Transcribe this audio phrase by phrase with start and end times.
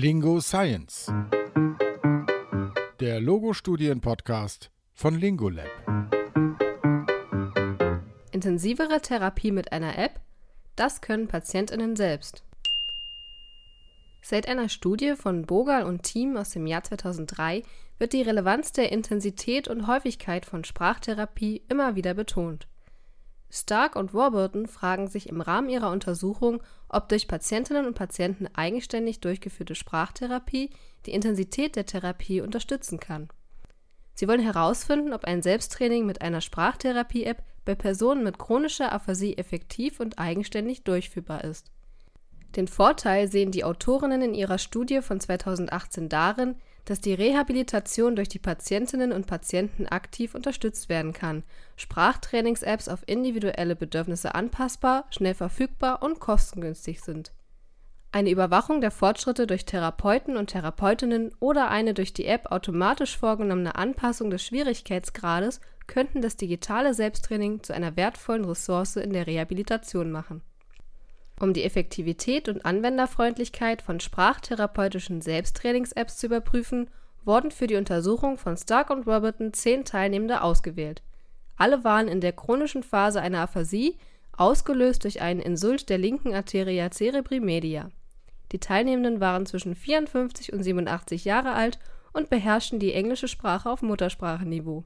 [0.00, 1.12] Lingo Science.
[3.00, 5.66] Der Logo-Studien-Podcast von Lingolab.
[8.30, 10.20] Intensivere Therapie mit einer App?
[10.76, 12.44] Das können PatientInnen selbst.
[14.22, 17.64] Seit einer Studie von Bogal und Team aus dem Jahr 2003
[17.98, 22.68] wird die Relevanz der Intensität und Häufigkeit von Sprachtherapie immer wieder betont.
[23.50, 29.20] Stark und Warburton fragen sich im Rahmen ihrer Untersuchung, ob durch Patientinnen und Patienten eigenständig
[29.20, 30.70] durchgeführte Sprachtherapie
[31.06, 33.28] die Intensität der Therapie unterstützen kann.
[34.14, 40.00] Sie wollen herausfinden, ob ein Selbsttraining mit einer Sprachtherapie-App bei Personen mit chronischer Aphasie effektiv
[40.00, 41.70] und eigenständig durchführbar ist.
[42.56, 46.56] Den Vorteil sehen die Autorinnen in ihrer Studie von 2018 darin,
[46.88, 51.42] dass die Rehabilitation durch die Patientinnen und Patienten aktiv unterstützt werden kann,
[51.76, 57.32] Sprachtrainings-Apps auf individuelle Bedürfnisse anpassbar, schnell verfügbar und kostengünstig sind.
[58.10, 63.74] Eine Überwachung der Fortschritte durch Therapeuten und Therapeutinnen oder eine durch die App automatisch vorgenommene
[63.74, 70.40] Anpassung des Schwierigkeitsgrades könnten das digitale Selbsttraining zu einer wertvollen Ressource in der Rehabilitation machen.
[71.40, 76.90] Um die Effektivität und Anwenderfreundlichkeit von sprachtherapeutischen Selbsttrainings-Apps zu überprüfen,
[77.24, 81.02] wurden für die Untersuchung von Stark und Robertson zehn Teilnehmende ausgewählt.
[81.56, 83.96] Alle waren in der chronischen Phase einer Aphasie,
[84.36, 87.90] ausgelöst durch einen Insult der linken Arteria cerebri media.
[88.52, 91.78] Die Teilnehmenden waren zwischen 54 und 87 Jahre alt
[92.12, 94.84] und beherrschten die englische Sprache auf Muttersprachenniveau.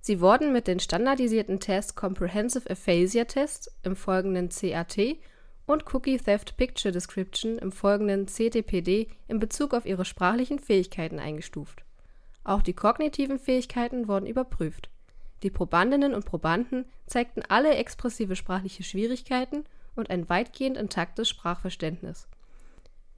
[0.00, 4.96] Sie wurden mit den standardisierten Tests Comprehensive Aphasia Test, im folgenden CAT,
[5.68, 11.84] und Cookie Theft Picture Description im folgenden CTPD in Bezug auf ihre sprachlichen Fähigkeiten eingestuft.
[12.42, 14.88] Auch die kognitiven Fähigkeiten wurden überprüft.
[15.42, 22.28] Die Probandinnen und Probanden zeigten alle expressive sprachliche Schwierigkeiten und ein weitgehend intaktes Sprachverständnis.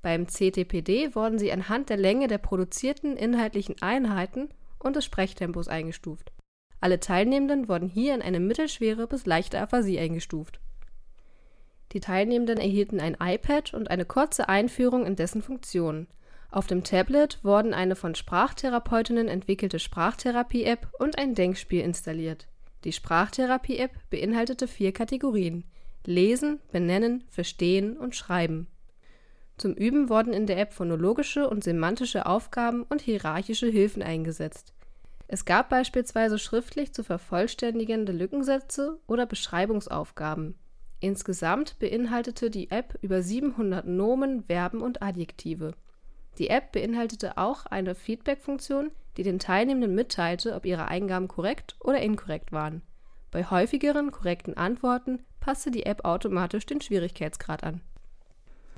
[0.03, 4.49] Beim CTPD wurden sie anhand der Länge der produzierten inhaltlichen Einheiten
[4.81, 6.33] und des Sprechtempos eingestuft.
[6.81, 10.59] Alle Teilnehmenden wurden hier in eine mittelschwere bis leichte Aphasie eingestuft
[11.93, 16.07] die Teilnehmenden erhielten ein iPad und eine kurze Einführung in dessen Funktionen.
[16.53, 22.49] Auf dem Tablet wurden eine von Sprachtherapeutinnen entwickelte Sprachtherapie-App und ein Denkspiel installiert.
[22.85, 25.65] Die Sprachtherapie-App beinhaltete vier Kategorien:
[26.05, 28.69] Lesen, Benennen, Verstehen und Schreiben.
[29.59, 34.73] Zum Üben wurden in der App phonologische und semantische Aufgaben und hierarchische Hilfen eingesetzt.
[35.29, 40.57] Es gab beispielsweise schriftlich zu vervollständigende Lückensätze oder Beschreibungsaufgaben
[41.01, 45.73] Insgesamt beinhaltete die App über 700 Nomen, Verben und Adjektive.
[46.39, 52.01] Die App beinhaltete auch eine Feedback-Funktion, die den Teilnehmenden mitteilte, ob ihre Eingaben korrekt oder
[52.01, 52.83] inkorrekt waren.
[53.31, 57.81] Bei häufigeren korrekten Antworten passte die App automatisch den Schwierigkeitsgrad an.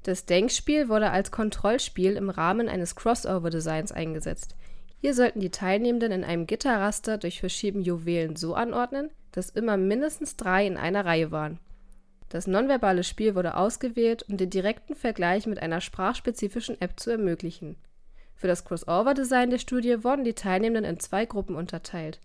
[0.04, 4.54] Das Denkspiel wurde als Kontrollspiel im Rahmen eines Crossover-Designs eingesetzt.
[5.00, 10.36] Hier sollten die Teilnehmenden in einem Gitterraster durch Verschieben Juwelen so anordnen, dass immer mindestens
[10.36, 11.58] drei in einer Reihe waren
[12.32, 17.76] das nonverbale Spiel wurde ausgewählt, um den direkten Vergleich mit einer sprachspezifischen App zu ermöglichen.
[18.34, 22.20] Für das Crossover-Design der Studie wurden die Teilnehmenden in zwei Gruppen unterteilt.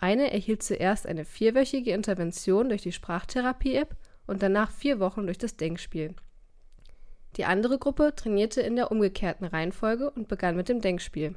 [0.00, 3.96] Eine erhielt zuerst eine vierwöchige Intervention durch die Sprachtherapie-App
[4.28, 6.14] und danach vier Wochen durch das Denkspiel.
[7.36, 11.34] Die andere Gruppe trainierte in der umgekehrten Reihenfolge und begann mit dem Denkspiel.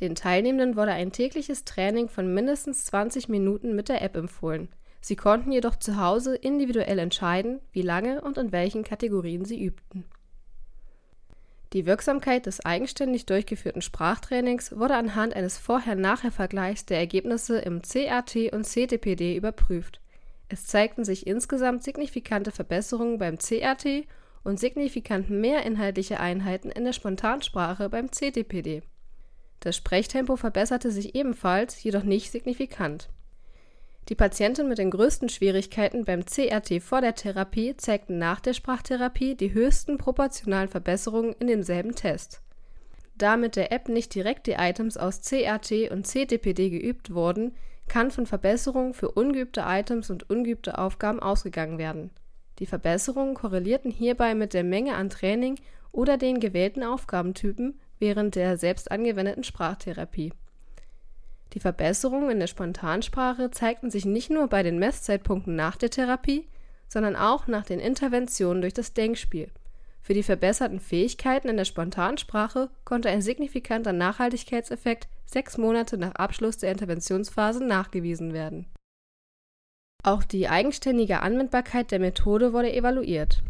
[0.00, 4.68] Den Teilnehmenden wurde ein tägliches Training von mindestens 20 Minuten mit der App empfohlen
[5.00, 10.04] Sie konnten jedoch zu Hause individuell entscheiden, wie lange und in welchen Kategorien sie übten.
[11.72, 18.64] Die Wirksamkeit des eigenständig durchgeführten Sprachtrainings wurde anhand eines Vorher-Nachher-Vergleichs der Ergebnisse im CAT und
[18.64, 20.00] CTPD überprüft.
[20.48, 23.86] Es zeigten sich insgesamt signifikante Verbesserungen beim CAT
[24.42, 28.82] und signifikant mehr inhaltliche Einheiten in der Spontansprache beim CTPD.
[29.60, 33.10] Das Sprechtempo verbesserte sich ebenfalls, jedoch nicht signifikant.
[34.10, 39.36] Die Patienten mit den größten Schwierigkeiten beim CRT vor der Therapie zeigten nach der Sprachtherapie
[39.36, 42.42] die höchsten proportionalen Verbesserungen in demselben Test.
[43.14, 47.54] Da mit der App nicht direkt die Items aus CRT und CTPD geübt wurden,
[47.86, 52.10] kann von Verbesserungen für ungeübte Items und ungeübte Aufgaben ausgegangen werden.
[52.58, 55.54] Die Verbesserungen korrelierten hierbei mit der Menge an Training
[55.92, 60.32] oder den gewählten Aufgabentypen während der selbst angewendeten Sprachtherapie
[61.52, 66.48] die Verbesserungen in der Spontansprache zeigten sich nicht nur bei den Messzeitpunkten nach der Therapie,
[66.88, 69.50] sondern auch nach den Interventionen durch das Denkspiel.
[70.02, 76.58] Für die verbesserten Fähigkeiten in der Spontansprache konnte ein signifikanter Nachhaltigkeitseffekt sechs Monate nach Abschluss
[76.58, 78.66] der Interventionsphase nachgewiesen werden.
[80.02, 83.42] Auch die eigenständige Anwendbarkeit der Methode wurde evaluiert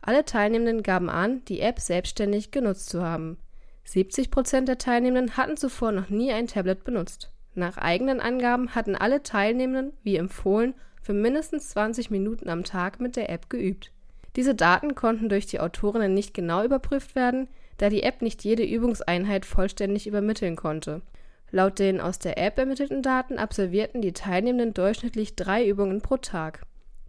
[0.00, 3.38] Alle Teilnehmenden gaben an, die App selbstständig genutzt zu haben.
[3.84, 7.30] 70 Prozent der Teilnehmenden hatten zuvor noch nie ein Tablet benutzt.
[7.58, 13.16] Nach eigenen Angaben hatten alle Teilnehmenden, wie empfohlen, für mindestens 20 Minuten am Tag mit
[13.16, 13.90] der App geübt.
[14.36, 18.62] Diese Daten konnten durch die Autorinnen nicht genau überprüft werden, da die App nicht jede
[18.64, 21.02] Übungseinheit vollständig übermitteln konnte.
[21.50, 26.62] Laut den aus der App ermittelten Daten absolvierten die Teilnehmenden durchschnittlich drei Übungen pro Tag.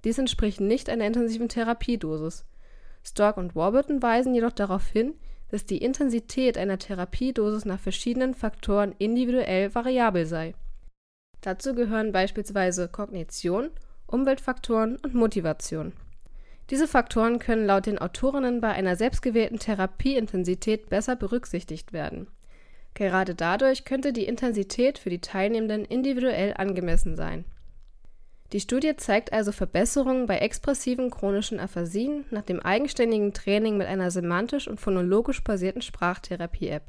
[0.03, 2.45] Dies entspricht nicht einer intensiven Therapiedosis.
[3.03, 5.13] Stork und Warburton weisen jedoch darauf hin,
[5.49, 10.53] dass die Intensität einer Therapiedosis nach verschiedenen Faktoren individuell variabel sei.
[11.41, 13.71] Dazu gehören beispielsweise Kognition,
[14.07, 15.93] Umweltfaktoren und Motivation.
[16.69, 22.27] Diese Faktoren können laut den Autorinnen bei einer selbstgewählten Therapieintensität besser berücksichtigt werden.
[22.93, 27.45] Gerade dadurch könnte die Intensität für die Teilnehmenden individuell angemessen sein.
[28.51, 34.09] Die Studie zeigt also Verbesserungen bei expressiven chronischen Aphasien nach dem eigenständigen Training mit einer
[34.09, 36.83] semantisch und phonologisch basierten Sprachtherapie-App.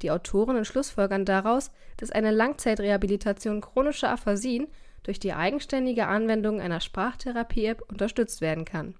[0.00, 4.68] Die Autorinnen schlussfolgern daraus, dass eine Langzeitrehabilitation chronischer Aphasien
[5.02, 8.94] durch die eigenständige Anwendung einer Sprachtherapie-App unterstützt werden kann.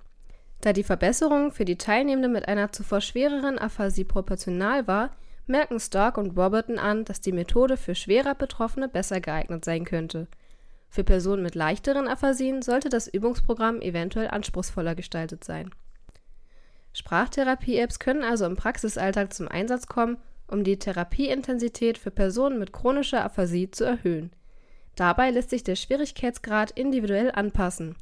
[0.61, 5.17] Da die Verbesserung für die Teilnehmenden mit einer zuvor schwereren Aphasie proportional war,
[5.47, 10.29] merken Stark und Roberton an, dass die Methode für schwerer Betroffene besser geeignet sein könnte.
[10.93, 15.71] Für Personen mit leichteren Aphasien sollte das Übungsprogramm eventuell anspruchsvoller gestaltet sein.
[16.93, 20.19] Sprachtherapie-Apps können also im Praxisalltag zum Einsatz kommen,
[20.49, 24.33] um die Therapieintensität für Personen mit chronischer Aphasie zu erhöhen.
[24.95, 27.97] Dabei lässt sich der Schwierigkeitsgrad individuell anpassen.